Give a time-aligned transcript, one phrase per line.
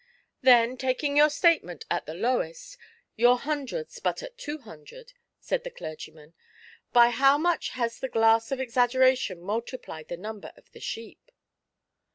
[0.41, 2.75] "Then, taking your statement at the lowest^
[3.15, 6.33] your hundreds but at two hundred," said the dei^gyman,"
[6.91, 11.29] by how much has the glass of exaggeration multiplied the number of the sheep